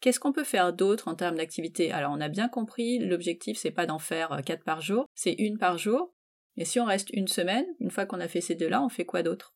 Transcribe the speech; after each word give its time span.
Qu'est-ce 0.00 0.20
qu'on 0.20 0.32
peut 0.32 0.44
faire 0.44 0.72
d'autre 0.72 1.08
en 1.08 1.14
termes 1.14 1.36
d'activité? 1.36 1.92
Alors 1.92 2.12
on 2.14 2.20
a 2.20 2.28
bien 2.28 2.48
compris, 2.48 2.98
l'objectif 2.98 3.58
c'est 3.58 3.70
pas 3.70 3.86
d'en 3.86 3.98
faire 3.98 4.40
quatre 4.44 4.64
par 4.64 4.80
jour, 4.80 5.06
c'est 5.14 5.32
une 5.34 5.58
par 5.58 5.78
jour. 5.78 6.12
Et 6.56 6.64
si 6.64 6.80
on 6.80 6.84
reste 6.84 7.10
une 7.10 7.28
semaine, 7.28 7.66
une 7.80 7.90
fois 7.90 8.06
qu'on 8.06 8.20
a 8.20 8.28
fait 8.28 8.40
ces 8.40 8.54
deux-là, 8.54 8.82
on 8.82 8.88
fait 8.88 9.04
quoi 9.04 9.22
d'autre? 9.22 9.54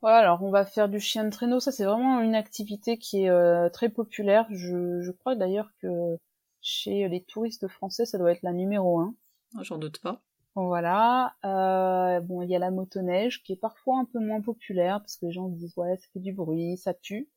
Voilà, 0.00 0.18
alors 0.18 0.42
on 0.42 0.50
va 0.50 0.64
faire 0.64 0.88
du 0.88 1.00
chien 1.00 1.24
de 1.24 1.30
traîneau. 1.30 1.58
Ça, 1.58 1.72
c'est 1.72 1.84
vraiment 1.84 2.20
une 2.20 2.36
activité 2.36 2.98
qui 2.98 3.24
est 3.24 3.30
euh, 3.30 3.68
très 3.68 3.88
populaire. 3.88 4.46
Je, 4.50 5.00
je 5.00 5.10
crois 5.10 5.34
d'ailleurs 5.34 5.70
que 5.82 6.16
chez 6.60 7.08
les 7.08 7.24
touristes 7.24 7.66
français, 7.66 8.04
ça 8.06 8.16
doit 8.18 8.30
être 8.32 8.42
la 8.42 8.52
numéro 8.52 9.00
un. 9.00 9.14
J'en 9.60 9.78
doute 9.78 10.00
pas. 10.00 10.22
Voilà. 10.54 11.34
Euh, 11.44 12.20
bon, 12.20 12.42
il 12.42 12.50
y 12.50 12.56
a 12.56 12.58
la 12.58 12.70
motoneige 12.70 13.42
qui 13.42 13.52
est 13.52 13.60
parfois 13.60 13.98
un 13.98 14.04
peu 14.04 14.20
moins 14.20 14.40
populaire 14.40 15.00
parce 15.00 15.16
que 15.16 15.26
les 15.26 15.32
gens 15.32 15.48
disent 15.48 15.76
ouais, 15.76 15.96
ça 15.96 16.06
fait 16.12 16.20
du 16.20 16.32
bruit, 16.32 16.76
ça 16.76 16.94
pue. 16.94 17.28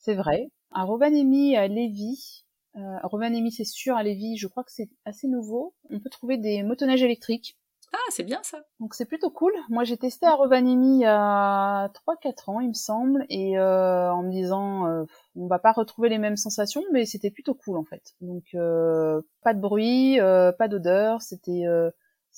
C'est 0.00 0.14
vrai. 0.14 0.50
À 0.72 0.82
Rovaniemi, 0.84 1.56
à 1.56 1.68
Lévis, 1.68 2.44
euh, 2.76 2.98
Rovaniemi 3.02 3.52
c'est 3.52 3.64
sûr, 3.64 3.96
à 3.96 4.02
Lévis, 4.02 4.36
je 4.36 4.48
crois 4.48 4.64
que 4.64 4.72
c'est 4.72 4.88
assez 5.04 5.28
nouveau. 5.28 5.74
On 5.90 6.00
peut 6.00 6.10
trouver 6.10 6.38
des 6.38 6.62
motoneiges 6.62 7.02
électriques 7.02 7.56
ah, 7.92 8.10
c'est 8.10 8.22
bien 8.22 8.40
ça. 8.44 8.62
Donc 8.78 8.94
c'est 8.94 9.04
plutôt 9.04 9.30
cool. 9.30 9.52
Moi 9.68 9.82
j'ai 9.82 9.96
testé 9.96 10.24
à 10.24 10.34
Rovaniemi 10.34 10.98
il 10.98 11.00
y 11.00 11.06
a 11.06 11.88
3-4 11.88 12.48
ans 12.48 12.60
il 12.60 12.68
me 12.68 12.74
semble 12.74 13.26
et 13.28 13.58
euh, 13.58 14.12
en 14.12 14.22
me 14.22 14.30
disant 14.30 14.86
euh, 14.86 15.04
on 15.34 15.48
va 15.48 15.58
pas 15.58 15.72
retrouver 15.72 16.08
les 16.08 16.18
mêmes 16.18 16.36
sensations 16.36 16.84
mais 16.92 17.04
c'était 17.04 17.32
plutôt 17.32 17.54
cool 17.54 17.76
en 17.78 17.84
fait. 17.84 18.14
Donc 18.20 18.44
euh, 18.54 19.20
pas 19.42 19.54
de 19.54 19.60
bruit, 19.60 20.20
euh, 20.20 20.52
pas 20.52 20.68
d'odeur, 20.68 21.20
c'était 21.20 21.66
euh, 21.66 21.90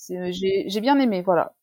j'ai 0.08 0.80
bien 0.80 0.98
aimé 0.98 1.20
voilà. 1.20 1.54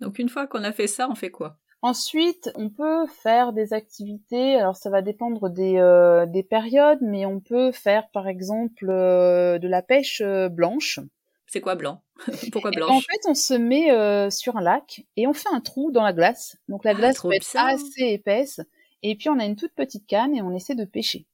Donc 0.00 0.20
une 0.20 0.28
fois 0.28 0.46
qu'on 0.46 0.62
a 0.62 0.72
fait 0.72 0.86
ça, 0.86 1.08
on 1.10 1.16
fait 1.16 1.30
quoi? 1.30 1.58
Ensuite, 1.86 2.50
on 2.56 2.68
peut 2.68 3.06
faire 3.06 3.52
des 3.52 3.72
activités, 3.72 4.56
alors 4.56 4.74
ça 4.74 4.90
va 4.90 5.02
dépendre 5.02 5.48
des, 5.48 5.76
euh, 5.76 6.26
des 6.26 6.42
périodes, 6.42 6.98
mais 7.00 7.26
on 7.26 7.38
peut 7.38 7.70
faire 7.70 8.10
par 8.10 8.26
exemple 8.26 8.86
de 8.88 9.68
la 9.68 9.82
pêche 9.82 10.20
blanche. 10.50 10.98
C'est 11.46 11.60
quoi 11.60 11.76
blanc? 11.76 12.02
Pourquoi 12.52 12.72
blanc 12.72 12.88
En 12.88 13.00
fait, 13.00 13.20
on 13.28 13.34
se 13.34 13.54
met 13.54 13.92
euh, 13.92 14.30
sur 14.30 14.56
un 14.56 14.62
lac 14.62 15.06
et 15.16 15.28
on 15.28 15.32
fait 15.32 15.48
un 15.52 15.60
trou 15.60 15.92
dans 15.92 16.02
la 16.02 16.12
glace. 16.12 16.56
Donc 16.68 16.84
la 16.84 16.90
ah, 16.90 16.94
glace 16.94 17.20
peut 17.20 17.32
être 17.32 17.56
assez 17.56 18.02
épaisse. 18.02 18.60
Et 19.04 19.14
puis 19.14 19.28
on 19.28 19.38
a 19.38 19.44
une 19.44 19.54
toute 19.54 19.74
petite 19.74 20.08
canne 20.08 20.34
et 20.34 20.42
on 20.42 20.52
essaie 20.52 20.74
de 20.74 20.84
pêcher. 20.84 21.24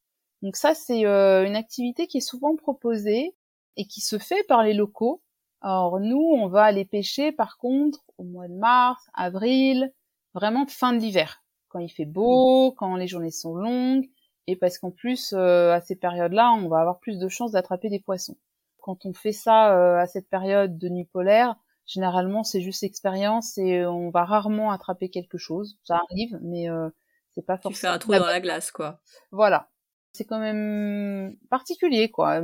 Donc 0.43 0.57
ça, 0.57 0.75
c'est 0.75 1.07
euh, 1.07 1.47
une 1.47 1.57
activité 1.57 2.07
qui 2.07 2.19
est 2.19 2.21
souvent 2.21 2.57
proposée 2.57 3.35
et 3.79 3.87
qui 3.87 4.03
se 4.03 4.19
fait 4.19 4.43
par 4.49 4.63
les 4.63 4.75
locaux. 4.75 5.23
Alors 5.63 5.99
nous, 5.99 6.21
on 6.21 6.49
va 6.49 6.65
aller 6.65 6.85
pêcher 6.85 7.33
par 7.33 7.57
contre 7.57 8.01
au 8.19 8.25
mois 8.25 8.49
de 8.49 8.55
mars, 8.55 9.03
avril, 9.15 9.95
vraiment 10.35 10.67
fin 10.67 10.93
de 10.93 10.99
l'hiver, 10.99 11.43
quand 11.69 11.79
il 11.79 11.91
fait 11.91 12.07
beau, 12.07 12.73
quand 12.73 12.97
les 12.97 13.07
journées 13.07 13.31
sont 13.31 13.55
longues, 13.55 14.09
et 14.47 14.57
parce 14.57 14.79
qu'en 14.79 14.91
plus, 14.91 15.33
euh, 15.33 15.73
à 15.73 15.81
ces 15.81 15.97
périodes-là, 15.97 16.53
on 16.53 16.69
va 16.69 16.81
avoir 16.81 16.99
plus 16.99 17.19
de 17.19 17.29
chances 17.29 17.53
d'attraper 17.53 17.89
des 17.89 18.01
poissons 18.01 18.37
quand 18.83 19.07
on 19.07 19.15
fait 19.15 19.33
ça 19.33 19.75
euh, 19.75 19.97
à 19.97 20.07
cette 20.07 20.29
période 20.29 20.77
de 20.77 20.89
nuit 20.91 21.07
polaire, 21.07 21.55
généralement 21.87 22.45
c'est 22.45 22.61
juste 22.61 22.83
expérience 22.83 23.57
et 23.57 23.87
on 23.87 24.11
va 24.11 24.25
rarement 24.25 24.71
attraper 24.71 25.09
quelque 25.09 25.39
chose. 25.39 25.79
Ça 25.85 26.03
arrive, 26.11 26.39
mais 26.43 26.69
euh, 26.69 26.91
c'est 27.35 27.47
pas 27.47 27.57
forcément. 27.57 27.73
Tu 27.73 27.81
fais 27.81 27.87
un 27.87 27.99
trou 27.99 28.13
dans 28.13 28.27
la 28.27 28.41
glace, 28.41 28.71
quoi. 28.71 29.01
Voilà. 29.31 29.71
C'est 30.13 30.25
quand 30.25 30.41
même 30.41 31.37
particulier, 31.49 32.11
quoi. 32.11 32.43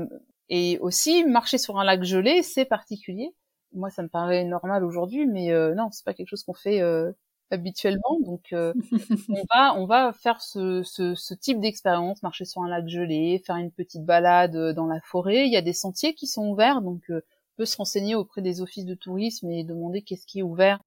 Et 0.49 0.79
aussi, 0.79 1.25
marcher 1.25 1.59
sur 1.59 1.79
un 1.79 1.85
lac 1.85 2.03
gelé, 2.03 2.43
c'est 2.43 2.65
particulier. 2.65 3.35
Moi, 3.75 3.91
ça 3.91 4.03
me 4.03 4.09
paraît 4.09 4.45
normal 4.45 4.85
aujourd'hui, 4.85 5.27
mais 5.27 5.53
euh, 5.53 5.75
non, 5.75 5.91
c'est 5.91 6.05
pas 6.05 6.15
quelque 6.15 6.29
chose 6.29 6.45
qu'on 6.45 6.55
fait 6.55 6.81
euh, 6.81 7.13
habituellement. 7.51 8.19
Donc, 8.21 8.53
euh, 8.53 8.73
on 9.29 9.45
va 9.51 9.75
on 9.77 9.87
va 9.87 10.13
faire 10.13 10.41
ce, 10.41 10.83
ce, 10.83 11.15
ce 11.15 11.35
type 11.35 11.61
d'expérience, 11.61 12.23
marcher 12.23 12.45
sur 12.45 12.63
un 12.63 12.69
lac 12.69 12.89
gelé, 12.89 13.43
faire 13.47 13.57
une 13.57 13.71
petite 13.73 14.05
balade 14.05 14.57
euh, 14.57 14.73
dans 14.73 14.87
la 14.87 15.01
forêt. 15.03 15.47
Il 15.47 15.53
y 15.53 15.57
a 15.57 15.63
des 15.63 15.73
sentiers 15.73 16.15
qui 16.15 16.27
sont 16.27 16.49
ouverts, 16.49 16.83
donc 16.83 17.03
euh, 17.11 17.21
on 17.55 17.57
peut 17.59 17.67
se 17.67 17.77
renseigner 17.77 18.15
auprès 18.15 18.43
des 18.43 18.61
offices 18.61 18.85
de 18.87 18.95
tourisme 18.95 19.51
et 19.51 19.65
demander 19.65 20.03
qu'est-ce 20.03 20.27
qui 20.27 20.41
est 20.41 20.43
ouvert. 20.43 20.81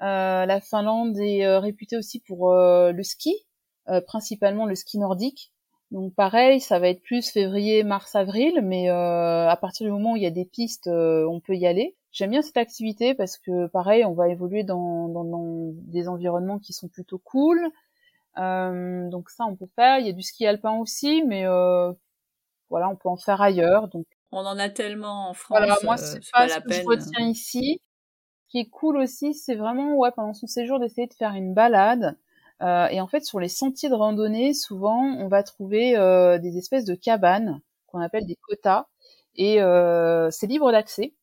la 0.00 0.60
Finlande 0.60 1.16
est 1.18 1.46
réputée 1.58 1.96
aussi 1.96 2.20
pour 2.20 2.52
le 2.52 3.02
ski, 3.04 3.34
principalement 4.06 4.66
le 4.66 4.74
ski 4.74 4.98
nordique. 4.98 5.51
Donc 5.92 6.14
pareil, 6.14 6.60
ça 6.60 6.78
va 6.78 6.88
être 6.88 7.02
plus 7.02 7.30
février, 7.30 7.84
mars, 7.84 8.16
avril, 8.16 8.60
mais 8.62 8.88
à 8.88 9.56
partir 9.60 9.86
du 9.86 9.92
moment 9.92 10.12
où 10.12 10.16
il 10.16 10.22
y 10.22 10.26
a 10.26 10.30
des 10.30 10.46
pistes, 10.46 10.88
on 10.88 11.40
peut 11.40 11.54
y 11.54 11.66
aller. 11.66 11.94
J'aime 12.12 12.30
bien 12.30 12.42
cette 12.42 12.58
activité 12.58 13.14
parce 13.14 13.38
que 13.38 13.66
pareil, 13.68 14.04
on 14.04 14.12
va 14.12 14.28
évoluer 14.28 14.64
dans, 14.64 15.08
dans, 15.08 15.24
dans 15.24 15.72
des 15.86 16.08
environnements 16.08 16.58
qui 16.58 16.72
sont 16.74 16.88
plutôt 16.88 17.18
cool. 17.18 17.70
Euh, 18.38 19.08
donc 19.08 19.30
ça, 19.30 19.44
on 19.46 19.56
peut 19.56 19.68
faire. 19.76 19.98
Il 19.98 20.06
y 20.06 20.10
a 20.10 20.12
du 20.12 20.22
ski 20.22 20.46
alpin 20.46 20.74
aussi, 20.76 21.22
mais 21.26 21.46
euh, 21.46 21.92
voilà, 22.70 22.88
on 22.88 22.96
peut 22.96 23.08
en 23.08 23.16
faire 23.16 23.40
ailleurs. 23.40 23.88
Donc 23.88 24.06
on 24.30 24.38
en 24.38 24.58
a 24.58 24.68
tellement 24.68 25.30
en 25.30 25.34
France. 25.34 25.58
Voilà, 25.58 25.78
moi 25.84 25.96
c'est 25.96 26.20
pas, 26.32 26.48
ce 26.48 26.60
que 26.60 26.72
je 26.72 26.84
retiens 26.84 27.26
ici. 27.26 27.80
Ce 28.46 28.52
qui 28.52 28.58
est 28.58 28.68
cool 28.68 28.98
aussi, 28.98 29.32
c'est 29.32 29.54
vraiment 29.54 29.94
ouais 29.94 30.10
pendant 30.14 30.34
son 30.34 30.46
séjour 30.46 30.78
d'essayer 30.78 31.06
de 31.06 31.14
faire 31.14 31.32
une 31.32 31.54
balade. 31.54 32.18
Euh, 32.62 32.86
et 32.88 33.00
en 33.00 33.06
fait, 33.08 33.24
sur 33.24 33.40
les 33.40 33.48
sentiers 33.48 33.88
de 33.88 33.94
randonnée, 33.94 34.54
souvent, 34.54 35.00
on 35.02 35.28
va 35.28 35.42
trouver 35.42 35.96
euh, 35.96 36.38
des 36.38 36.58
espèces 36.58 36.84
de 36.84 36.94
cabanes 36.94 37.60
qu'on 37.86 38.00
appelle 38.00 38.26
des 38.26 38.36
quotas, 38.36 38.86
et 39.36 39.62
euh, 39.62 40.30
c'est 40.30 40.46
libre 40.46 40.72
d'accès. 40.72 41.14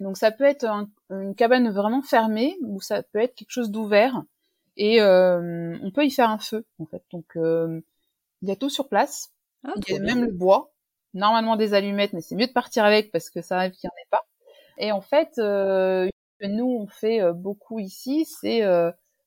Donc 0.00 0.16
ça 0.16 0.30
peut 0.30 0.44
être 0.44 0.66
une 1.10 1.34
cabane 1.34 1.70
vraiment 1.70 2.02
fermée 2.02 2.56
ou 2.62 2.80
ça 2.80 3.02
peut 3.02 3.18
être 3.20 3.34
quelque 3.34 3.50
chose 3.50 3.70
d'ouvert 3.70 4.22
et 4.76 5.00
euh, 5.00 5.78
on 5.82 5.90
peut 5.90 6.04
y 6.04 6.10
faire 6.10 6.30
un 6.30 6.38
feu 6.38 6.66
en 6.78 6.86
fait. 6.86 7.02
Donc 7.12 7.36
euh, 7.36 7.80
il 8.42 8.48
y 8.48 8.52
a 8.52 8.56
tout 8.56 8.68
sur 8.68 8.88
place, 8.88 9.32
ah, 9.64 9.72
il 9.88 9.94
y 9.94 9.96
a 9.96 10.00
même 10.00 10.24
le 10.24 10.32
bois, 10.32 10.72
normalement 11.14 11.56
des 11.56 11.72
allumettes, 11.74 12.12
mais 12.12 12.20
c'est 12.20 12.34
mieux 12.36 12.46
de 12.46 12.52
partir 12.52 12.84
avec 12.84 13.10
parce 13.10 13.30
que 13.30 13.40
ça 13.42 13.56
arrive 13.58 13.72
qu'il 13.72 13.88
n'y 13.88 13.90
en 13.90 14.02
ait 14.02 14.10
pas. 14.10 14.26
Et 14.78 14.92
en 14.92 15.00
fait, 15.00 15.38
euh, 15.38 16.08
nous 16.42 16.66
on 16.66 16.86
fait 16.86 17.32
beaucoup 17.32 17.78
ici, 17.78 18.26
c'est 18.26 18.62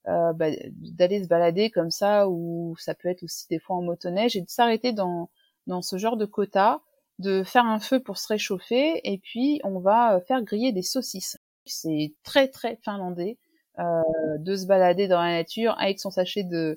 euh, 0.08 0.34
bah, 0.34 0.48
d'aller 0.72 1.24
se 1.24 1.28
balader 1.28 1.70
comme 1.70 1.92
ça 1.92 2.30
ou 2.30 2.76
ça 2.80 2.96
peut 2.96 3.10
être 3.10 3.24
aussi 3.24 3.48
des 3.50 3.60
fois 3.60 3.76
en 3.76 3.82
motoneige 3.82 4.36
et 4.36 4.42
de 4.42 4.50
s'arrêter 4.50 4.94
dans 4.94 5.30
dans 5.68 5.82
ce 5.82 5.98
genre 5.98 6.18
de 6.18 6.26
quota 6.26 6.82
de 7.20 7.44
faire 7.44 7.66
un 7.66 7.80
feu 7.80 8.00
pour 8.00 8.18
se 8.18 8.28
réchauffer 8.28 9.02
et 9.04 9.18
puis 9.18 9.60
on 9.64 9.80
va 9.80 10.16
euh, 10.16 10.22
faire 10.22 10.42
griller 10.42 10.72
des 10.72 10.82
saucisses. 10.82 11.38
C'est 11.66 12.14
très 12.24 12.48
très 12.48 12.78
finlandais 12.78 13.38
de 14.40 14.56
se 14.56 14.66
balader 14.66 15.08
dans 15.08 15.22
la 15.22 15.32
nature 15.32 15.76
avec 15.80 16.00
son 16.00 16.12
sachet 16.12 16.44
de, 16.44 16.76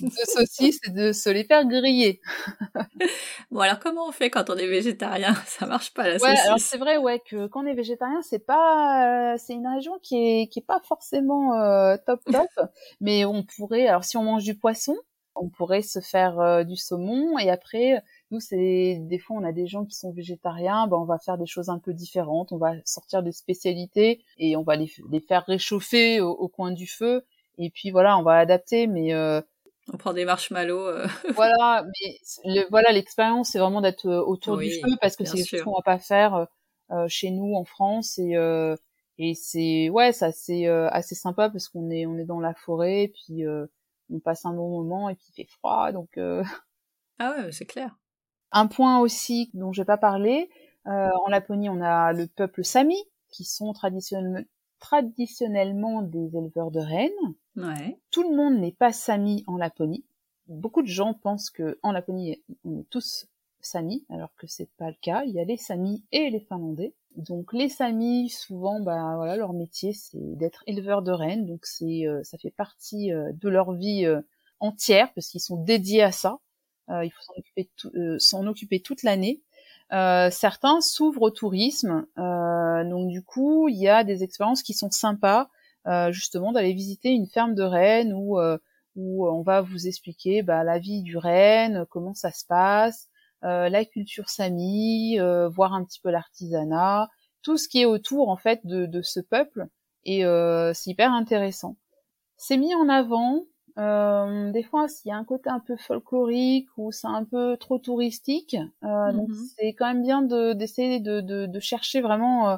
de 0.00 0.10
saucisses 0.10 0.80
et 0.86 0.90
de 0.90 1.12
se 1.12 1.28
les 1.28 1.44
faire 1.44 1.66
griller. 1.66 2.20
bon 3.50 3.60
alors 3.60 3.78
comment 3.78 4.08
on 4.08 4.12
fait 4.12 4.30
quand 4.30 4.48
on 4.50 4.56
est 4.56 4.66
végétarien? 4.66 5.34
Ça 5.46 5.66
marche 5.66 5.92
pas 5.92 6.08
la 6.08 6.16
ouais, 6.16 6.38
alors 6.46 6.58
c'est 6.58 6.78
vrai 6.78 6.96
ouais 6.96 7.20
que 7.20 7.46
quand 7.46 7.64
on 7.64 7.66
est 7.66 7.74
végétarien 7.74 8.22
c'est 8.22 8.44
pas 8.44 9.32
euh, 9.32 9.36
c'est 9.38 9.52
une 9.52 9.66
région 9.66 9.98
qui 10.02 10.16
est 10.16 10.46
qui 10.48 10.60
est 10.60 10.66
pas 10.66 10.80
forcément 10.84 11.54
euh, 11.54 11.96
top 12.06 12.20
top. 12.32 12.68
Mais 13.00 13.24
on 13.24 13.42
pourrait 13.42 13.86
alors 13.86 14.04
si 14.04 14.16
on 14.16 14.22
mange 14.22 14.44
du 14.44 14.56
poisson 14.56 14.96
on 15.34 15.48
pourrait 15.48 15.82
se 15.82 16.00
faire 16.00 16.40
euh, 16.40 16.64
du 16.64 16.76
saumon 16.76 17.38
et 17.38 17.50
après 17.50 18.02
nous, 18.32 18.40
c'est 18.40 18.96
des 18.98 19.18
fois 19.18 19.36
on 19.36 19.44
a 19.44 19.52
des 19.52 19.66
gens 19.66 19.84
qui 19.84 19.94
sont 19.94 20.10
végétariens, 20.10 20.86
ben 20.86 20.96
on 20.96 21.04
va 21.04 21.18
faire 21.18 21.36
des 21.36 21.46
choses 21.46 21.68
un 21.68 21.78
peu 21.78 21.92
différentes, 21.92 22.50
on 22.50 22.56
va 22.56 22.72
sortir 22.84 23.22
des 23.22 23.30
spécialités 23.30 24.24
et 24.38 24.56
on 24.56 24.62
va 24.62 24.74
les, 24.74 24.90
les 25.10 25.20
faire 25.20 25.44
réchauffer 25.46 26.20
au, 26.20 26.48
coin 26.48 26.72
du 26.72 26.86
feu 26.86 27.24
et 27.58 27.70
puis 27.70 27.90
voilà, 27.90 28.16
on 28.18 28.22
va 28.22 28.38
adapter 28.38 28.86
mais 28.86 29.12
euh... 29.12 29.42
on 29.92 29.98
prend 29.98 30.14
des 30.14 30.24
marshmallows. 30.24 30.86
Euh... 30.86 31.06
voilà, 31.34 31.84
mais 31.84 32.18
le, 32.44 32.66
voilà 32.70 32.90
l'expérience 32.90 33.50
c'est 33.50 33.58
vraiment 33.58 33.82
d'être 33.82 34.06
euh, 34.06 34.22
autour 34.22 34.56
du 34.56 34.70
feu 34.70 34.96
parce 35.00 35.14
que 35.14 35.24
c'est 35.24 35.36
quelque 35.36 35.48
chose 35.48 35.62
qu'on 35.62 35.74
va 35.74 35.82
pas 35.84 35.98
faire 35.98 36.46
euh, 36.90 37.06
chez 37.08 37.30
nous 37.30 37.54
en 37.54 37.64
France 37.64 38.18
et 38.18 38.36
euh, 38.36 38.76
et 39.18 39.34
c'est 39.34 39.90
ouais, 39.90 40.12
ça 40.12 40.32
c'est 40.32 40.66
assez 40.66 41.14
sympa 41.14 41.50
parce 41.50 41.68
qu'on 41.68 41.90
est 41.90 42.06
on 42.06 42.16
est 42.16 42.24
dans 42.24 42.40
la 42.40 42.54
forêt 42.54 43.12
puis 43.12 43.44
on 44.10 44.20
passe 44.20 44.46
un 44.46 44.54
bon 44.54 44.70
moment 44.70 45.10
et 45.10 45.14
puis 45.14 45.26
il 45.28 45.34
fait 45.34 45.50
froid 45.50 45.92
donc 45.92 46.18
Ah 47.18 47.36
ouais, 47.36 47.52
c'est 47.52 47.66
clair. 47.66 47.94
Un 48.52 48.66
point 48.66 49.00
aussi 49.00 49.50
dont 49.54 49.72
je 49.72 49.82
vais 49.82 49.86
pas 49.86 49.98
parler, 49.98 50.50
euh, 50.86 51.08
en 51.24 51.28
Laponie, 51.28 51.68
on 51.68 51.80
a 51.80 52.12
le 52.12 52.26
peuple 52.26 52.64
Sami, 52.64 52.96
qui 53.30 53.44
sont 53.44 53.72
traditionnellement, 53.72 54.44
traditionnellement 54.78 56.02
des 56.02 56.36
éleveurs 56.36 56.70
de 56.70 56.80
rennes. 56.80 57.34
Ouais. 57.56 57.98
Tout 58.10 58.28
le 58.28 58.36
monde 58.36 58.58
n'est 58.58 58.72
pas 58.72 58.92
Sami 58.92 59.44
en 59.46 59.56
Laponie. 59.56 60.04
Beaucoup 60.48 60.82
de 60.82 60.88
gens 60.88 61.14
pensent 61.14 61.50
que 61.50 61.78
en 61.82 61.92
Laponie, 61.92 62.42
on 62.64 62.80
est 62.80 62.90
tous 62.90 63.26
Sami, 63.60 64.04
alors 64.10 64.34
que 64.36 64.46
c'est 64.46 64.70
pas 64.76 64.88
le 64.88 64.96
cas. 65.00 65.22
Il 65.24 65.32
y 65.32 65.40
a 65.40 65.44
les 65.44 65.56
Sami 65.56 66.04
et 66.12 66.30
les 66.30 66.40
Finlandais. 66.40 66.94
Donc 67.16 67.52
les 67.52 67.68
Sami, 67.68 68.28
souvent, 68.28 68.80
bah 68.80 69.14
voilà, 69.16 69.36
leur 69.36 69.52
métier 69.52 69.92
c'est 69.92 70.36
d'être 70.36 70.64
éleveurs 70.66 71.02
de 71.02 71.12
rennes. 71.12 71.46
Donc 71.46 71.64
c'est, 71.64 72.06
euh, 72.06 72.22
ça 72.24 72.38
fait 72.38 72.50
partie 72.50 73.12
euh, 73.12 73.32
de 73.32 73.48
leur 73.48 73.72
vie 73.72 74.04
euh, 74.04 74.20
entière 74.60 75.12
parce 75.14 75.28
qu'ils 75.28 75.40
sont 75.40 75.62
dédiés 75.62 76.02
à 76.02 76.12
ça. 76.12 76.38
Euh, 76.90 77.04
il 77.04 77.10
faut 77.10 77.22
s'en 78.18 78.46
occuper, 78.46 78.76
euh, 78.76 78.82
toute 78.82 79.02
l'année. 79.02 79.40
Euh, 79.92 80.30
certains 80.30 80.80
s'ouvrent 80.80 81.22
au 81.22 81.30
tourisme, 81.30 82.06
donc 82.16 83.10
du 83.10 83.22
coup, 83.22 83.68
il 83.68 83.78
y 83.78 83.88
a 83.88 84.04
des 84.04 84.22
expériences 84.22 84.62
qui 84.62 84.72
sont 84.72 84.90
sympas, 84.90 85.48
justement 86.10 86.52
d'aller 86.52 86.72
visiter 86.72 87.10
une 87.10 87.26
ferme 87.26 87.54
de 87.54 87.62
rennes 87.62 88.14
où 88.14 88.38
où 88.94 89.26
on 89.26 89.42
va 89.42 89.62
vous 89.62 89.86
expliquer 89.86 90.42
bah, 90.42 90.64
la 90.64 90.78
vie 90.78 91.02
du 91.02 91.16
renne, 91.16 91.86
comment 91.90 92.14
ça 92.14 92.30
se 92.30 92.44
passe, 92.46 93.08
la 93.42 93.84
culture 93.84 94.30
sami, 94.30 95.18
voir 95.50 95.74
un 95.74 95.84
petit 95.84 96.00
peu 96.00 96.10
l'artisanat, 96.10 97.08
tout 97.42 97.58
ce 97.58 97.68
qui 97.68 97.82
est 97.82 97.86
autour 97.86 98.30
en 98.30 98.38
fait 98.38 98.60
de, 98.64 98.86
de 98.86 99.02
ce 99.02 99.20
peuple 99.20 99.66
et 100.04 100.22
c'est 100.72 100.90
hyper 100.90 101.12
intéressant. 101.12 101.76
C'est 102.38 102.56
mis 102.56 102.74
en 102.74 102.88
avant 102.88 103.44
euh, 103.78 104.50
des 104.52 104.62
fois, 104.62 104.88
s'il 104.88 105.08
y 105.08 105.12
a 105.12 105.16
un 105.16 105.24
côté 105.24 105.48
un 105.48 105.60
peu 105.60 105.76
folklorique 105.76 106.68
ou 106.76 106.92
c'est 106.92 107.06
un 107.06 107.24
peu 107.24 107.56
trop 107.56 107.78
touristique, 107.78 108.56
euh, 108.84 109.12
donc 109.12 109.30
mm-hmm. 109.30 109.54
c'est 109.56 109.72
quand 109.72 109.86
même 109.86 110.02
bien 110.02 110.22
d'essayer 110.54 111.00
de, 111.00 111.20
de, 111.20 111.46
de, 111.46 111.60
chercher 111.60 112.00
vraiment 112.00 112.50
euh, 112.50 112.56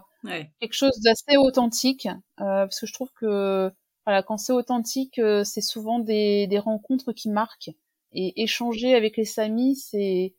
quelque 0.61 0.75
chose 0.75 0.99
d'assez 1.05 1.37
authentique, 1.37 2.07
euh, 2.41 2.67
parce 2.67 2.81
que 2.81 2.87
je 2.87 2.93
trouve 2.93 3.13
que 3.15 3.71
voilà, 4.07 4.23
quand 4.23 4.37
c'est 4.37 4.53
authentique, 4.53 5.19
euh, 5.19 5.45
c'est 5.45 5.61
souvent 5.61 5.99
des, 5.99 6.47
des 6.47 6.59
rencontres 6.59 7.13
qui 7.13 7.31
marquent. 7.31 7.71
Et 8.13 8.43
échanger 8.43 8.95
avec 8.95 9.17
les 9.17 9.25
Samis, 9.25 9.77
c'est 9.77 10.35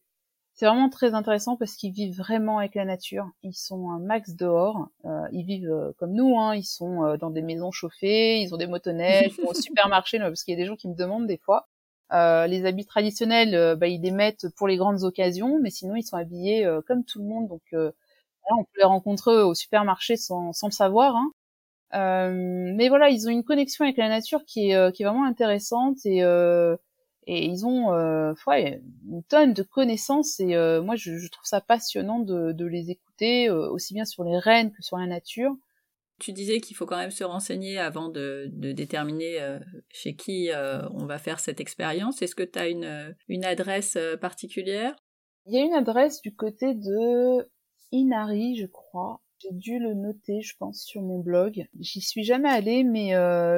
c'est 0.55 0.67
vraiment 0.67 0.89
très 0.89 1.13
intéressant 1.13 1.57
parce 1.57 1.75
qu'ils 1.75 1.91
vivent 1.91 2.15
vraiment 2.15 2.59
avec 2.59 2.75
la 2.75 2.85
nature. 2.85 3.29
Ils 3.43 3.53
sont 3.53 3.89
un 3.89 3.99
max 3.99 4.35
dehors. 4.35 4.87
Euh, 5.03 5.27
ils 5.33 5.45
vivent 5.45 5.69
euh, 5.69 5.91
comme 5.97 6.13
nous. 6.13 6.39
Hein. 6.39 6.55
Ils 6.55 6.63
sont 6.63 7.03
euh, 7.03 7.17
dans 7.17 7.29
des 7.29 7.41
maisons 7.41 7.71
chauffées. 7.71 8.39
Ils 8.39 8.53
ont 8.53 8.57
des 8.57 8.65
motoneiges. 8.65 9.33
ils 9.37 9.43
vont 9.43 9.49
au 9.49 9.53
supermarché. 9.53 10.17
parce 10.17 10.45
qu'il 10.45 10.53
y 10.53 10.57
a 10.57 10.61
des 10.61 10.65
gens 10.65 10.77
qui 10.77 10.87
me 10.87 10.95
demandent 10.95 11.27
des 11.27 11.37
fois. 11.37 11.67
les 12.11 12.65
habits 12.65 12.85
traditionnels, 12.85 13.75
bah, 13.75 13.87
ils 13.87 14.01
les 14.01 14.11
mettent 14.11 14.47
pour 14.55 14.69
les 14.69 14.77
grandes 14.77 15.03
occasions, 15.03 15.59
mais 15.61 15.71
sinon 15.71 15.95
ils 15.97 16.03
sont 16.03 16.15
habillés 16.15 16.65
comme 16.87 17.03
tout 17.03 17.19
le 17.19 17.25
monde. 17.25 17.49
Donc 17.49 17.63
on 17.73 18.63
peut 18.63 18.79
les 18.79 18.85
rencontrer 18.85 19.35
au 19.41 19.53
supermarché 19.53 20.15
sans, 20.15 20.53
sans 20.53 20.67
le 20.67 20.71
savoir. 20.71 21.15
Hein. 21.17 22.29
mais 22.31 22.87
voilà, 22.87 23.09
ils 23.09 23.27
ont 23.27 23.31
une 23.31 23.43
connexion 23.43 23.83
avec 23.83 23.97
la 23.97 24.07
nature 24.07 24.45
qui 24.45 24.71
est, 24.71 24.95
qui 24.95 25.03
est 25.03 25.05
vraiment 25.05 25.25
intéressante 25.25 25.97
et 26.05 26.23
et 27.27 27.45
ils 27.45 27.65
ont 27.65 27.93
euh, 27.93 28.33
ouais, 28.47 28.81
une 29.09 29.23
tonne 29.23 29.53
de 29.53 29.63
connaissances 29.63 30.39
et 30.39 30.55
euh, 30.55 30.81
moi 30.81 30.95
je, 30.95 31.17
je, 31.17 31.27
trouve 31.29 31.45
ça 31.45 31.61
passionnant 31.61 32.19
de, 32.19 32.51
de 32.51 32.65
les 32.65 32.91
écouter 32.91 33.49
euh, 33.49 33.69
aussi 33.69 33.93
bien 33.93 34.05
sur 34.05 34.23
les 34.23 34.37
rennes 34.37 34.71
que 34.71 34.83
sur 34.83 34.97
la 34.97 35.07
nature. 35.07 35.55
Tu 36.19 36.31
disais 36.31 36.61
qu'il 36.61 36.77
faut 36.77 36.85
quand 36.85 36.97
même 36.97 37.11
se 37.11 37.23
renseigner 37.23 37.77
avant 37.77 38.07
de, 38.07 38.49
de 38.53 38.71
déterminer 38.71 39.37
chez 39.89 40.15
qui 40.15 40.49
on 40.93 41.05
va 41.05 41.17
faire 41.17 41.41
cette 41.41 41.59
expérience. 41.59 42.21
Est-ce 42.21 42.35
que 42.35 42.43
tu 42.43 42.57
as 42.57 42.69
une, 42.69 43.13
une 43.27 43.43
adresse 43.43 43.97
particulière? 44.21 44.95
Il 45.45 45.53
y 45.53 45.61
a 45.61 45.65
une 45.65 45.73
adresse 45.73 46.21
du 46.21 46.33
côté 46.33 46.73
de 46.73 47.49
Inari, 47.91 48.55
je 48.55 48.65
crois. 48.65 49.19
J'ai 49.39 49.51
dû 49.51 49.77
le 49.77 49.93
noter, 49.93 50.39
je 50.41 50.55
pense, 50.57 50.85
sur 50.85 51.01
mon 51.01 51.19
blog. 51.19 51.67
J'y 51.81 51.99
suis 51.99 52.23
jamais 52.23 52.47
allée, 52.47 52.85
mais 52.85 53.09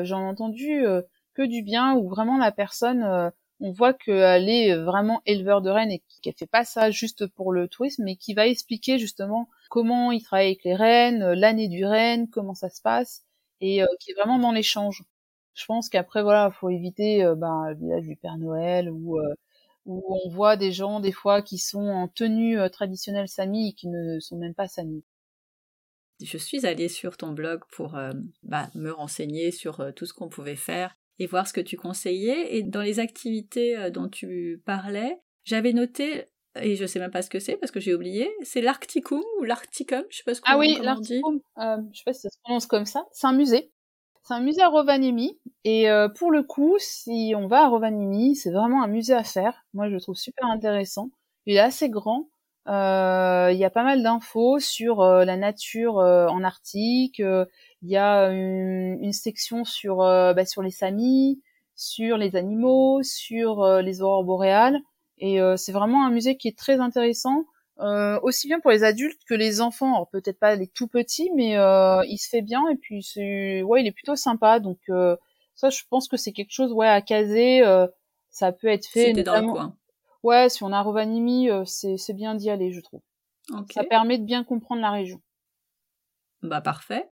j'en 0.04 0.22
ai 0.22 0.28
entendu 0.28 0.84
que 1.36 1.44
du 1.44 1.62
bien, 1.62 1.94
où 1.96 2.10
vraiment 2.10 2.40
la 2.40 2.52
personne 2.52 3.32
on 3.60 3.72
voit 3.72 3.94
qu'elle 3.94 4.50
est 4.50 4.76
vraiment 4.76 5.22
éleveur 5.26 5.62
de 5.62 5.70
rennes 5.70 5.92
et 5.92 6.04
qu'elle 6.22 6.36
fait 6.36 6.46
pas 6.46 6.66
ça 6.66 6.92
juste 6.92 7.28
pour 7.28 7.52
le 7.52 7.68
tourisme, 7.68 8.04
mais 8.04 8.16
qui 8.16 8.34
va 8.34 8.48
expliquer 8.48 9.00
justement 9.00 9.50
comment 9.70 10.12
il 10.12 10.22
travaille 10.22 10.48
avec 10.48 10.64
les 10.64 10.76
rennes, 10.76 11.24
euh, 11.24 11.36
l'année 11.36 11.68
du 11.68 11.86
renne, 11.86 12.30
comment 12.30 12.54
ça 12.54 12.70
se 12.70 12.82
passe, 12.82 13.24
et 13.62 13.82
euh, 13.82 13.88
qui 14.00 14.12
est 14.12 14.14
vraiment 14.14 14.40
dans 14.40 14.52
l'échange. 14.52 15.04
Je 15.56 15.66
pense 15.66 15.90
qu'après 15.90 16.22
voilà, 16.22 16.52
faut 16.52 16.70
éviter 16.70 17.24
euh, 17.24 17.36
ben, 17.36 17.70
le 17.70 17.76
village 17.76 18.04
du 18.06 18.16
Père 18.16 18.38
Noël 18.38 18.92
ou 18.92 19.20
où 19.86 20.04
on 20.26 20.30
voit 20.30 20.58
des 20.58 20.74
gens 20.74 21.00
des 21.00 21.14
fois 21.14 21.42
qui 21.42 21.58
sont 21.58 21.88
en 21.88 22.10
tenue 22.10 22.58
traditionnelle 22.72 23.30
sami 23.30 23.70
et 23.70 23.74
qui 23.74 23.88
ne 23.88 24.20
sont 24.20 24.36
même 24.36 24.54
pas 24.54 24.68
sami. 24.68 25.02
Je 26.22 26.38
suis 26.38 26.66
allée 26.66 26.90
sur 26.90 27.16
ton 27.16 27.32
blog 27.32 27.62
pour 27.72 27.98
bah, 28.44 28.70
me 28.76 28.92
renseigner 28.92 29.52
sur 29.52 29.94
tout 29.96 30.06
ce 30.06 30.14
qu'on 30.14 30.28
pouvait 30.28 30.58
faire 30.58 30.98
et 31.20 31.28
voir 31.28 31.48
ce 31.48 31.54
que 31.54 31.62
tu 31.62 31.78
conseillais. 31.78 32.56
Et 32.56 32.64
dans 32.64 32.82
les 32.82 33.00
activités 33.00 33.78
euh, 33.78 33.90
dont 33.90 34.08
tu 34.08 34.62
parlais, 34.66 35.20
j'avais 35.44 35.74
noté, 35.74 36.26
et 36.62 36.76
je 36.76 36.86
sais 36.86 37.00
même 37.00 37.12
pas 37.12 37.22
ce 37.22 37.30
que 37.30 37.40
c'est 37.40 37.56
parce 37.58 37.72
que 37.72 37.80
j'ai 37.80 37.94
oublié, 37.94 38.30
c'est 38.44 38.62
l'Arcticum 38.62 39.24
ou 39.40 39.44
l'Arcticum, 39.44 40.04
je 40.10 40.18
sais 40.18 40.24
pas 40.24 40.34
ce 40.34 40.42
qu'on 40.42 40.52
Ah 40.52 40.58
oui, 40.58 40.78
l'Arcticum, 40.82 41.40
euh, 41.58 41.78
je 41.92 41.98
sais 41.98 42.04
pas 42.06 42.14
si 42.14 42.22
ça 42.22 42.30
se 42.30 42.38
prononce 42.44 42.68
comme 42.68 42.86
ça. 42.86 43.06
C'est 43.12 43.28
un 43.28 43.34
musée. 43.34 43.72
C'est 44.24 44.34
un 44.34 44.42
musée 44.42 44.62
à 44.62 44.68
Rovaniemi. 44.68 45.40
Et 45.64 45.90
euh, 45.90 46.10
pour 46.10 46.32
le 46.32 46.44
coup, 46.44 46.76
si 46.80 47.34
on 47.36 47.48
va 47.48 47.64
à 47.64 47.68
Rovaniemi, 47.70 48.36
c'est 48.36 48.52
vraiment 48.52 48.84
un 48.84 48.88
musée 48.88 49.14
à 49.14 49.24
faire. 49.24 49.66
Moi, 49.74 49.88
je 49.88 49.94
le 49.94 50.02
trouve 50.02 50.16
super 50.16 50.48
intéressant. 50.48 51.12
Il 51.46 51.56
est 51.56 51.60
assez 51.60 51.90
grand. 51.90 52.28
Euh, 52.68 53.50
il 53.54 53.58
y 53.58 53.64
a 53.64 53.70
pas 53.70 53.84
mal 53.84 54.04
d'infos 54.04 54.60
sur 54.60 55.02
la 55.02 55.38
nature 55.38 55.96
en 55.96 56.44
Arctique. 56.44 57.22
Il 57.84 57.90
y 57.90 57.98
a 57.98 58.30
une, 58.30 58.98
une 59.04 59.14
section 59.14 59.64
sur 59.64 60.02
euh, 60.02 60.34
bah, 60.34 60.46
sur 60.46 60.62
les 60.62 60.72
samis, 60.72 61.42
sur 61.76 62.18
les 62.18 62.36
animaux, 62.36 63.02
sur 63.04 63.62
euh, 63.62 63.82
les 63.82 64.02
aurores 64.02 64.24
boréales. 64.24 64.80
Et 65.20 65.40
euh, 65.42 65.58
c'est 65.58 65.72
vraiment 65.72 66.06
un 66.06 66.12
musée 66.12 66.38
qui 66.38 66.48
est 66.48 66.58
très 66.58 66.80
intéressant, 66.80 67.46
aussi 68.24 68.48
bien 68.48 68.60
pour 68.60 68.72
les 68.72 68.84
adultes 68.84 69.22
que 69.28 69.36
les 69.36 69.62
enfants. 69.62 70.08
peut-être 70.12 70.40
pas 70.40 70.56
les 70.56 70.68
tout 70.68 70.88
petits, 70.88 71.32
mais 71.36 71.54
il 72.08 72.18
se 72.18 72.30
fait 72.30 72.42
bien 72.42 72.68
et 72.70 72.76
puis 72.76 73.04
c'est 73.04 73.62
ouais, 73.64 73.82
il 73.82 73.88
est 73.88 73.92
plutôt 73.92 74.16
sympa. 74.16 74.60
Donc 74.60 74.80
ça, 75.56 75.70
je 75.70 75.82
pense 75.90 76.08
que 76.08 76.18
c'est 76.18 76.34
quelque 76.34 76.52
chose 76.52 76.72
ouais 76.72 76.88
à 76.88 77.02
caser. 77.02 77.64
ça 78.30 78.52
peut 78.52 78.68
être 78.68 78.88
fait. 78.88 79.14
notamment... 79.14 79.76
Ouais, 80.24 80.50
si 80.50 80.64
on 80.64 80.72
a 80.72 80.82
Rovaniemi, 80.82 81.50
c'est 81.66 81.98
c'est 81.98 82.14
bien 82.14 82.36
d'y 82.36 82.50
aller, 82.50 82.72
je 82.72 82.82
trouve. 82.82 83.02
Ça 83.72 83.84
permet 83.84 84.18
de 84.18 84.26
bien 84.26 84.44
comprendre 84.44 84.82
la 84.82 84.92
région. 84.92 85.22
Bah 86.44 86.62
parfait. 86.62 87.10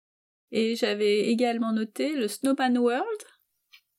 Et 0.53 0.77
j'avais 0.77 1.29
également 1.29 1.73
noté 1.73 2.13
le 2.15 2.29
Snowman 2.29 2.77
World. 2.79 3.21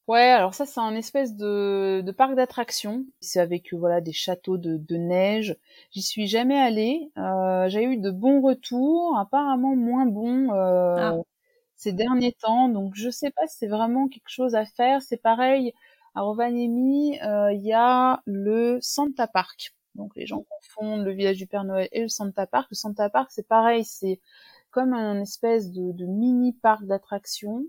Ouais, 0.08 0.30
alors 0.30 0.54
ça 0.54 0.66
c'est 0.66 0.80
un 0.80 0.96
espèce 0.96 1.36
de, 1.38 2.02
de 2.02 2.12
parc 2.12 2.36
d'attractions. 2.36 3.06
C'est 3.22 3.40
avec 3.40 3.74
euh, 3.74 3.78
voilà 3.78 4.02
des 4.02 4.12
châteaux 4.12 4.58
de, 4.58 4.76
de 4.78 4.96
neige. 4.98 5.56
J'y 5.92 6.02
suis 6.02 6.28
jamais 6.28 6.60
allée. 6.60 7.12
Euh, 7.18 7.70
J'ai 7.70 7.84
eu 7.84 7.98
de 7.98 8.12
bons 8.12 8.42
retours, 8.42 9.18
apparemment 9.18 9.76
moins 9.76 10.06
bons 10.06 10.52
euh, 10.52 10.96
ah. 11.00 11.18
ces 11.78 11.94
derniers 11.94 12.34
temps. 12.34 12.68
Donc 12.68 12.94
je 12.96 13.10
sais 13.10 13.32
pas 13.32 13.48
si 13.48 13.58
c'est 13.60 13.68
vraiment 13.68 14.08
quelque 14.10 14.28
chose 14.30 14.56
à 14.56 14.66
faire. 14.66 15.02
C'est 15.02 15.22
pareil 15.22 15.74
à 16.16 16.24
Rovaniemi, 16.24 17.18
euh, 17.22 17.54
il 17.54 17.62
y 17.62 17.74
a 17.74 18.22
le 18.26 18.80
Santa 18.82 19.28
Park. 19.28 19.74
Donc 19.96 20.14
les 20.16 20.26
gens 20.26 20.44
confondent 20.50 21.06
le 21.06 21.14
village 21.14 21.38
du 21.38 21.48
Père 21.48 21.64
Noël 21.64 21.88
et 21.94 22.02
le 22.02 22.10
Santa 22.10 22.48
Park. 22.48 22.68
Le 22.72 22.76
Santa 22.76 23.10
Park 23.10 23.30
c'est 23.32 23.48
pareil, 23.48 23.86
c'est 23.86 24.20
comme 24.72 24.94
un 24.94 25.22
espèce 25.22 25.72
de, 25.72 26.06
mini 26.06 26.54
parc 26.54 26.86
d'attractions, 26.86 27.64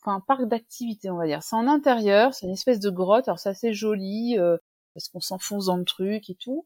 enfin 0.00 0.16
un 0.16 0.20
parc 0.20 0.44
d'activité 0.46 1.10
on 1.10 1.16
va 1.16 1.26
dire. 1.26 1.42
C'est 1.42 1.56
en 1.56 1.66
intérieur, 1.66 2.34
c'est 2.34 2.46
une 2.46 2.52
espèce 2.52 2.80
de 2.80 2.90
grotte, 2.90 3.28
alors 3.28 3.38
c'est 3.38 3.50
assez 3.50 3.72
joli 3.72 4.38
euh, 4.38 4.56
parce 4.94 5.08
qu'on 5.08 5.20
s'enfonce 5.20 5.66
dans 5.66 5.76
le 5.76 5.84
truc 5.84 6.30
et 6.30 6.34
tout. 6.34 6.64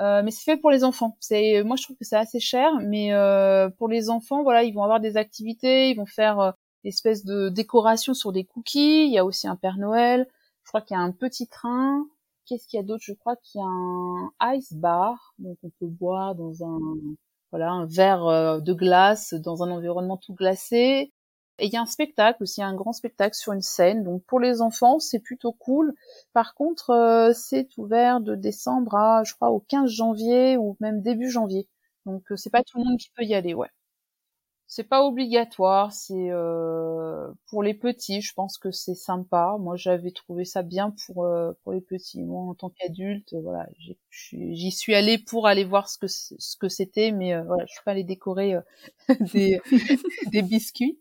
Euh, 0.00 0.22
mais 0.22 0.30
c'est 0.30 0.44
fait 0.44 0.56
pour 0.56 0.70
les 0.70 0.82
enfants. 0.84 1.16
C'est, 1.20 1.62
moi 1.62 1.76
je 1.76 1.82
trouve 1.82 1.96
que 1.96 2.04
c'est 2.04 2.16
assez 2.16 2.40
cher, 2.40 2.72
mais 2.80 3.12
euh, 3.12 3.68
pour 3.70 3.88
les 3.88 4.08
enfants, 4.08 4.42
voilà, 4.42 4.62
ils 4.64 4.72
vont 4.72 4.82
avoir 4.82 5.00
des 5.00 5.16
activités, 5.16 5.90
ils 5.90 5.96
vont 5.96 6.06
faire 6.06 6.40
euh, 6.40 6.52
espèce 6.84 7.24
de 7.24 7.50
décoration 7.50 8.14
sur 8.14 8.32
des 8.32 8.44
cookies. 8.44 9.04
Il 9.06 9.12
y 9.12 9.18
a 9.18 9.24
aussi 9.24 9.46
un 9.46 9.56
Père 9.56 9.76
Noël. 9.76 10.26
Je 10.64 10.70
crois 10.70 10.80
qu'il 10.80 10.96
y 10.96 11.00
a 11.00 11.02
un 11.02 11.12
petit 11.12 11.48
train. 11.48 12.06
Qu'est-ce 12.46 12.66
qu'il 12.66 12.78
y 12.78 12.82
a 12.82 12.86
d'autre? 12.86 13.04
Je 13.04 13.12
crois 13.12 13.36
qu'il 13.36 13.60
y 13.60 13.64
a 13.64 13.66
un 13.66 14.54
ice 14.54 14.72
bar, 14.72 15.34
donc 15.38 15.58
on 15.62 15.70
peut 15.78 15.86
boire 15.86 16.34
dans 16.34 16.64
un 16.64 16.80
voilà, 17.50 17.70
un 17.70 17.86
verre 17.86 18.26
euh, 18.26 18.60
de 18.60 18.72
glace 18.72 19.34
dans 19.34 19.62
un 19.62 19.70
environnement 19.70 20.16
tout 20.16 20.34
glacé. 20.34 21.12
Et 21.58 21.66
il 21.66 21.72
y 21.72 21.76
a 21.76 21.82
un 21.82 21.86
spectacle 21.86 22.42
aussi, 22.42 22.62
un 22.62 22.74
grand 22.74 22.92
spectacle 22.92 23.34
sur 23.36 23.52
une 23.52 23.60
scène. 23.62 24.02
Donc 24.04 24.24
pour 24.24 24.40
les 24.40 24.62
enfants, 24.62 24.98
c'est 24.98 25.18
plutôt 25.20 25.52
cool. 25.52 25.94
Par 26.32 26.54
contre, 26.54 26.90
euh, 26.90 27.32
c'est 27.34 27.68
ouvert 27.76 28.20
de 28.20 28.34
décembre 28.34 28.94
à, 28.94 29.22
je 29.24 29.34
crois, 29.34 29.50
au 29.50 29.60
15 29.60 29.90
janvier 29.90 30.56
ou 30.56 30.76
même 30.80 31.02
début 31.02 31.30
janvier. 31.30 31.68
Donc 32.06 32.30
euh, 32.32 32.36
c'est 32.36 32.50
pas 32.50 32.62
tout 32.64 32.78
le 32.78 32.84
monde 32.84 32.98
qui 32.98 33.10
peut 33.14 33.24
y 33.24 33.34
aller, 33.34 33.54
ouais. 33.54 33.68
C'est 34.72 34.84
pas 34.84 35.04
obligatoire, 35.04 35.92
c'est 35.92 36.30
euh, 36.30 37.26
pour 37.48 37.64
les 37.64 37.74
petits. 37.74 38.20
Je 38.20 38.32
pense 38.34 38.56
que 38.56 38.70
c'est 38.70 38.94
sympa. 38.94 39.56
Moi, 39.58 39.74
j'avais 39.74 40.12
trouvé 40.12 40.44
ça 40.44 40.62
bien 40.62 40.94
pour 41.04 41.24
euh, 41.24 41.50
pour 41.64 41.72
les 41.72 41.80
petits. 41.80 42.22
Moi, 42.22 42.40
en 42.40 42.54
tant 42.54 42.70
qu'adulte, 42.70 43.34
voilà, 43.42 43.66
j'y 44.10 44.70
suis 44.70 44.94
allée 44.94 45.18
pour 45.18 45.48
aller 45.48 45.64
voir 45.64 45.88
ce 45.88 45.98
que 45.98 46.06
ce 46.06 46.56
que 46.56 46.68
c'était, 46.68 47.10
mais 47.10 47.34
euh, 47.34 47.42
voilà, 47.42 47.64
je 47.66 47.72
suis 47.72 47.82
pas 47.84 47.90
allée 47.90 48.04
décorer 48.04 48.54
des 49.34 49.60
des 50.30 50.42
biscuits. 50.42 51.00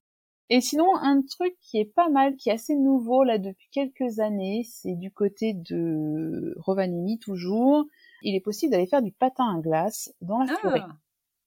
Et 0.50 0.62
sinon, 0.62 0.88
un 0.96 1.22
truc 1.22 1.56
qui 1.62 1.78
est 1.78 1.94
pas 1.94 2.10
mal, 2.10 2.38
qui 2.38 2.50
est 2.50 2.54
assez 2.54 2.76
nouveau 2.76 3.24
là 3.24 3.38
depuis 3.38 3.70
quelques 3.72 4.18
années, 4.18 4.66
c'est 4.68 4.96
du 4.96 5.12
côté 5.12 5.54
de 5.54 6.56
Rovaniemi 6.58 7.20
toujours. 7.20 7.86
Il 8.24 8.36
est 8.36 8.42
possible 8.42 8.72
d'aller 8.72 8.88
faire 8.88 9.04
du 9.04 9.12
patin 9.12 9.56
à 9.56 9.62
glace 9.62 10.12
dans 10.22 10.40
la 10.40 10.56
forêt. 10.56 10.82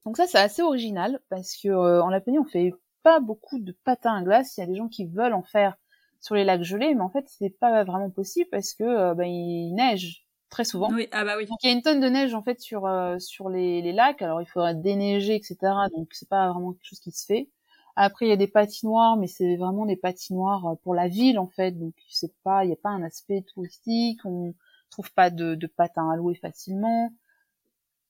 Donc 0.04 0.16
ça, 0.16 0.26
c'est 0.26 0.38
assez 0.38 0.62
original 0.62 1.20
parce 1.28 1.56
que 1.56 1.68
euh, 1.68 2.02
en 2.02 2.08
Laponie, 2.08 2.38
on 2.38 2.44
fait 2.44 2.72
pas 3.02 3.20
beaucoup 3.20 3.58
de 3.58 3.72
patins 3.84 4.16
à 4.16 4.22
glace. 4.22 4.56
Il 4.56 4.60
y 4.60 4.64
a 4.64 4.66
des 4.66 4.76
gens 4.76 4.88
qui 4.88 5.06
veulent 5.06 5.34
en 5.34 5.42
faire 5.42 5.76
sur 6.20 6.34
les 6.34 6.44
lacs 6.44 6.62
gelés, 6.62 6.94
mais 6.94 7.02
en 7.02 7.10
fait, 7.10 7.26
c'est 7.28 7.50
pas 7.50 7.84
vraiment 7.84 8.10
possible 8.10 8.48
parce 8.50 8.74
que 8.74 8.84
euh, 8.84 9.14
ben, 9.14 9.26
il 9.26 9.74
neige 9.74 10.26
très 10.50 10.64
souvent. 10.64 10.90
Oui, 10.92 11.08
ah 11.12 11.24
bah 11.24 11.34
oui. 11.36 11.46
Donc 11.46 11.58
il 11.62 11.68
y 11.68 11.72
a 11.72 11.74
une 11.74 11.82
tonne 11.82 12.00
de 12.00 12.08
neige 12.08 12.34
en 12.34 12.42
fait 12.42 12.60
sur 12.60 12.86
euh, 12.86 13.18
sur 13.18 13.48
les, 13.48 13.80
les, 13.82 13.92
lacs. 13.92 14.22
Alors 14.22 14.40
il 14.42 14.46
faudrait 14.46 14.74
déneiger, 14.74 15.34
etc. 15.34 15.56
Donc 15.94 16.08
c'est 16.12 16.28
pas 16.28 16.52
vraiment 16.52 16.72
quelque 16.72 16.86
chose 16.86 17.00
qui 17.00 17.10
se 17.10 17.26
fait. 17.26 17.48
Après 17.96 18.26
il 18.26 18.28
y 18.28 18.32
a 18.32 18.36
des 18.36 18.48
patinoires, 18.48 19.16
mais 19.16 19.26
c'est 19.26 19.56
vraiment 19.56 19.86
des 19.86 19.96
patinoires 19.96 20.76
pour 20.82 20.94
la 20.94 21.08
ville 21.08 21.38
en 21.38 21.48
fait. 21.48 21.72
Donc 21.72 21.94
c'est 22.08 22.34
pas, 22.42 22.64
il 22.64 22.70
y 22.70 22.72
a 22.72 22.76
pas 22.76 22.90
un 22.90 23.02
aspect 23.02 23.42
touristique. 23.54 24.20
On 24.24 24.54
trouve 24.90 25.12
pas 25.12 25.30
de, 25.30 25.54
de 25.54 25.66
patins 25.66 26.10
à 26.10 26.16
louer 26.16 26.34
facilement. 26.34 27.10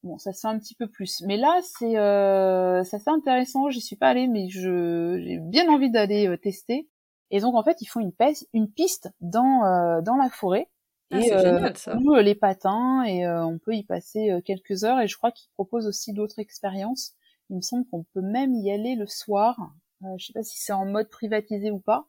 Bon, 0.02 0.18
ça 0.18 0.32
se 0.32 0.40
fait 0.40 0.48
un 0.48 0.58
petit 0.58 0.74
peu 0.74 0.86
plus. 0.86 1.22
Mais 1.26 1.36
là, 1.36 1.60
c'est 1.62 1.96
euh, 1.98 2.82
c'est 2.84 2.96
assez 2.96 3.10
intéressant. 3.10 3.70
J'y 3.70 3.80
suis 3.80 3.96
pas 3.96 4.08
allée, 4.08 4.28
mais 4.28 4.48
je 4.48 5.20
j'ai 5.22 5.38
bien 5.38 5.68
envie 5.68 5.90
d'aller 5.90 6.28
euh, 6.28 6.36
tester. 6.36 6.88
Et 7.30 7.40
donc 7.40 7.54
en 7.54 7.62
fait, 7.62 7.80
ils 7.80 7.86
font 7.86 8.00
une, 8.00 8.12
piste, 8.12 8.48
une 8.52 8.70
piste 8.70 9.10
dans 9.20 9.64
euh, 9.64 10.00
dans 10.02 10.16
la 10.16 10.28
forêt. 10.28 10.68
Ah, 11.10 11.18
et 11.18 11.24
génial, 11.24 11.76
ça. 11.76 11.94
les 12.22 12.34
patins 12.34 13.04
et 13.04 13.28
on 13.28 13.58
peut 13.58 13.74
y 13.74 13.84
passer 13.84 14.40
quelques 14.46 14.84
heures. 14.84 15.00
Et 15.00 15.08
je 15.08 15.16
crois 15.16 15.30
qu'ils 15.30 15.50
proposent 15.52 15.86
aussi 15.86 16.14
d'autres 16.14 16.38
expériences. 16.38 17.12
Il 17.50 17.56
me 17.56 17.60
semble 17.60 17.84
qu'on 17.90 18.04
peut 18.14 18.22
même 18.22 18.54
y 18.54 18.72
aller 18.72 18.94
le 18.94 19.06
soir. 19.06 19.74
je 20.16 20.24
sais 20.24 20.32
pas 20.32 20.42
si 20.42 20.58
c'est 20.58 20.72
en 20.72 20.86
mode 20.86 21.10
privatisé 21.10 21.70
ou 21.70 21.80
pas, 21.80 22.06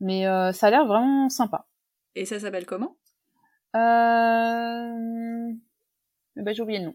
mais 0.00 0.22
ça 0.54 0.68
a 0.68 0.70
l'air 0.70 0.86
vraiment 0.86 1.28
sympa. 1.28 1.66
Et 2.14 2.24
ça 2.24 2.40
s'appelle 2.40 2.64
comment? 2.64 2.96
Euh... 3.74 5.52
Ben, 6.36 6.54
j'ai 6.54 6.62
oublié 6.62 6.78
le 6.78 6.86
nom. 6.86 6.94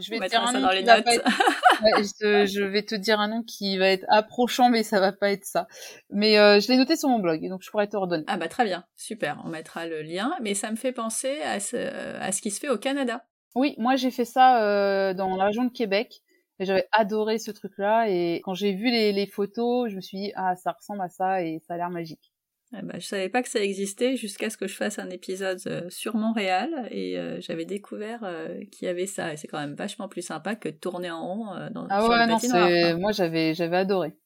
Je 0.00 0.10
vais, 0.10 0.18
te 0.18 0.28
dire 0.28 0.42
un 0.42 0.52
nom 0.52 0.60
dans 0.60 0.70
les 0.70 0.82
notes. 0.82 1.04
je, 1.84 2.62
vais 2.62 2.82
te 2.82 2.94
dire 2.94 3.20
un 3.20 3.28
nom 3.28 3.42
qui 3.42 3.76
va 3.76 3.88
être 3.88 4.06
approchant, 4.08 4.70
mais 4.70 4.82
ça 4.82 4.98
va 4.98 5.12
pas 5.12 5.30
être 5.30 5.44
ça. 5.44 5.66
Mais 6.08 6.38
euh, 6.38 6.58
je 6.60 6.68
l'ai 6.68 6.76
noté 6.76 6.96
sur 6.96 7.08
mon 7.08 7.18
blog, 7.18 7.46
donc 7.48 7.62
je 7.62 7.70
pourrais 7.70 7.86
te 7.86 7.96
redonner. 7.96 8.24
Ah 8.26 8.38
bah 8.38 8.48
très 8.48 8.64
bien, 8.64 8.84
super. 8.96 9.40
On 9.44 9.48
mettra 9.48 9.86
le 9.86 10.02
lien. 10.02 10.32
Mais 10.40 10.54
ça 10.54 10.70
me 10.70 10.76
fait 10.76 10.92
penser 10.92 11.40
à 11.42 11.60
ce, 11.60 11.76
à 11.76 12.32
ce 12.32 12.40
qui 12.40 12.50
se 12.50 12.60
fait 12.60 12.70
au 12.70 12.78
Canada. 12.78 13.24
Oui, 13.54 13.74
moi 13.78 13.96
j'ai 13.96 14.10
fait 14.10 14.24
ça 14.24 14.62
euh, 14.64 15.12
dans 15.12 15.36
la 15.36 15.46
région 15.46 15.64
de 15.64 15.72
Québec. 15.72 16.22
Et 16.58 16.66
j'avais 16.66 16.86
adoré 16.92 17.38
ce 17.38 17.50
truc-là. 17.50 18.08
Et 18.08 18.42
quand 18.44 18.54
j'ai 18.54 18.72
vu 18.72 18.90
les, 18.90 19.12
les 19.12 19.26
photos, 19.26 19.90
je 19.90 19.96
me 19.96 20.00
suis 20.00 20.18
dit 20.18 20.32
ah 20.34 20.56
ça 20.56 20.72
ressemble 20.72 21.02
à 21.02 21.08
ça 21.08 21.42
et 21.42 21.58
ça 21.66 21.74
a 21.74 21.76
l'air 21.76 21.90
magique. 21.90 22.29
Ah 22.72 22.82
bah, 22.82 22.94
je 22.98 23.06
savais 23.06 23.28
pas 23.28 23.42
que 23.42 23.48
ça 23.48 23.60
existait 23.60 24.14
jusqu'à 24.14 24.48
ce 24.48 24.56
que 24.56 24.68
je 24.68 24.76
fasse 24.76 25.00
un 25.00 25.10
épisode 25.10 25.58
euh, 25.66 25.90
sur 25.90 26.14
Montréal 26.14 26.88
et 26.92 27.18
euh, 27.18 27.40
j'avais 27.40 27.64
découvert 27.64 28.20
euh, 28.22 28.60
qu'il 28.70 28.86
y 28.86 28.88
avait 28.88 29.06
ça 29.06 29.32
et 29.32 29.36
c'est 29.36 29.48
quand 29.48 29.58
même 29.58 29.74
vachement 29.74 30.08
plus 30.08 30.22
sympa 30.22 30.54
que 30.54 30.68
de 30.68 30.76
tourner 30.76 31.10
en 31.10 31.26
rond 31.26 31.44
dans 31.72 31.88
ah 31.90 32.08
ouais, 32.08 32.26
non, 32.28 32.38
c'est... 32.38 32.94
moi 32.94 33.10
j'avais 33.10 33.54
j'avais 33.54 33.76
adoré. 33.76 34.16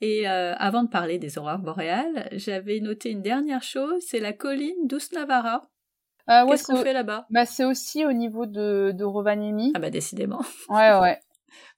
Et 0.00 0.26
avant 0.26 0.82
de 0.82 0.88
parler 0.88 1.18
des 1.18 1.38
aurores 1.38 1.60
boréales, 1.60 2.28
j'avais 2.32 2.80
noté 2.80 3.10
une 3.10 3.22
dernière 3.22 3.62
chose, 3.62 4.02
c'est 4.06 4.20
la 4.20 4.34
colline 4.34 4.86
d'Ousnavara. 4.86 5.70
Ah 6.26 6.44
Qu'est-ce 6.46 6.64
qu'on 6.64 6.82
fait 6.82 6.92
là-bas? 6.92 7.26
Bah 7.30 7.46
c'est 7.46 7.64
aussi 7.64 8.04
au 8.04 8.12
niveau 8.12 8.44
de, 8.44 8.92
de 8.94 9.04
Rovaniemi. 9.04 9.72
Ah 9.74 9.78
bah 9.78 9.90
décidément. 9.90 10.42
Ouais 10.68 10.98
ouais. 11.00 11.18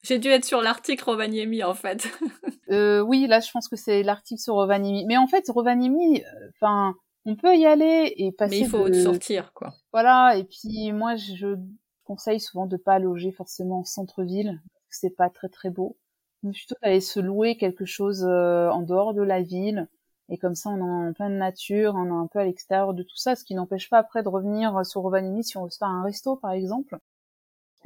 J'ai 0.02 0.18
dû 0.18 0.28
être 0.28 0.44
sur 0.44 0.62
l'article 0.62 1.04
Rovaniemi 1.04 1.62
en 1.64 1.74
fait. 1.74 2.08
euh, 2.70 3.00
oui, 3.00 3.26
là 3.26 3.40
je 3.40 3.50
pense 3.50 3.68
que 3.68 3.76
c'est 3.76 4.02
l'article 4.02 4.40
sur 4.40 4.54
Rovaniemi. 4.54 5.04
Mais 5.06 5.16
en 5.16 5.26
fait, 5.26 5.44
Rovaniemi, 5.48 6.22
euh, 6.22 6.50
enfin, 6.54 6.94
on 7.24 7.36
peut 7.36 7.56
y 7.56 7.66
aller 7.66 8.14
et 8.16 8.32
passer. 8.32 8.60
Mais 8.60 8.60
il 8.60 8.68
faut 8.68 8.92
sortir 8.92 9.52
quoi. 9.52 9.74
Voilà. 9.92 10.36
Et 10.36 10.44
puis 10.44 10.92
moi, 10.92 11.16
je 11.16 11.56
conseille 12.04 12.40
souvent 12.40 12.66
de 12.66 12.76
pas 12.76 12.98
loger 12.98 13.32
forcément 13.32 13.80
en 13.80 13.84
centre-ville, 13.84 14.60
c'est 14.90 15.14
pas 15.16 15.28
très 15.28 15.48
très 15.48 15.70
beau. 15.70 15.96
Mais 16.42 16.52
plutôt 16.52 16.76
d'aller 16.82 17.00
se 17.00 17.18
louer 17.18 17.56
quelque 17.56 17.84
chose 17.84 18.24
euh, 18.24 18.68
en 18.70 18.82
dehors 18.82 19.14
de 19.14 19.22
la 19.22 19.42
ville. 19.42 19.88
Et 20.28 20.38
comme 20.38 20.54
ça, 20.54 20.70
on 20.70 20.78
est 20.78 21.08
en 21.08 21.12
pleine 21.12 21.38
nature, 21.38 21.94
on 21.96 22.06
est 22.06 22.24
un 22.24 22.26
peu 22.26 22.40
à 22.40 22.44
l'extérieur 22.44 22.94
de 22.94 23.02
tout 23.02 23.16
ça, 23.16 23.36
ce 23.36 23.44
qui 23.44 23.54
n'empêche 23.54 23.88
pas 23.88 23.98
après 23.98 24.22
de 24.22 24.28
revenir 24.28 24.84
sur 24.84 25.02
Rovaniemi 25.02 25.44
si 25.44 25.56
on 25.56 25.64
veut 25.64 25.70
se 25.70 25.78
faire 25.78 25.88
un 25.88 26.02
resto, 26.02 26.36
par 26.36 26.52
exemple. 26.52 26.98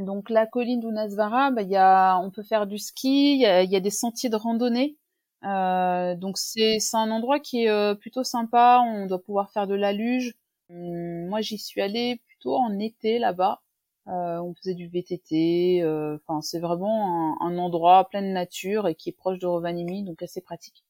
Donc 0.00 0.30
la 0.30 0.47
colline 0.47 0.80
d'Unasvara, 0.80 1.50
bah, 1.50 1.62
y 1.62 1.76
a, 1.76 2.19
on 2.19 2.30
peut 2.30 2.42
faire 2.42 2.66
du 2.66 2.78
ski, 2.78 3.35
il 3.35 3.40
y 3.40 3.47
a, 3.47 3.62
y 3.62 3.76
a, 3.76 3.80
des 3.80 3.90
sentiers 3.90 4.30
de 4.30 4.37
randonnée. 4.37 4.97
Euh, 5.45 6.14
donc 6.16 6.37
c'est 6.38 6.78
un 6.95 7.11
endroit 7.11 7.40
qui 7.40 7.64
est 7.64 7.71
euh, 7.71 7.95
plutôt 7.95 8.25
sympa. 8.25 8.83
On 8.87 9.07
doit 9.07 9.23
pouvoir 9.23 9.50
faire 9.50 9.66
de 9.66 9.75
la 9.75 9.92
luge. 9.92 10.35
Hum, 10.71 11.26
moi 11.28 11.40
j'y 11.40 11.59
suis 11.59 11.80
allée 11.83 12.21
plutôt 12.26 12.57
en 12.57 12.78
été 12.78 13.19
là-bas. 13.19 13.61
Euh, 14.09 14.38
on 14.40 14.54
faisait 14.54 14.75
du 14.75 14.88
VTT. 14.88 15.83
Euh, 15.83 16.19
enfin 16.26 16.40
c'est 16.42 16.61
vraiment 16.61 17.37
un, 17.40 17.47
un, 17.47 17.59
endroit 17.59 18.09
plein 18.09 18.23
de 18.23 18.28
nature 18.28 18.88
et 18.88 18.95
qui 18.95 19.11
est 19.11 19.12
proche 19.12 19.38
de 19.38 19.47
Rovaniemi, 19.47 20.04
donc 20.04 20.23
assez 20.23 20.40
pratique. 20.40 20.85